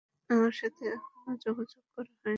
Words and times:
আমার 0.29 0.53
সাথে 0.53 0.83
এখনও 0.89 1.33
যোগাযোগ 1.45 1.83
করা 1.95 2.11
হয়নি। 2.13 2.29